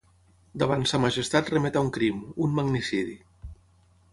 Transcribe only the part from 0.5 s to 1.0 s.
Davant sa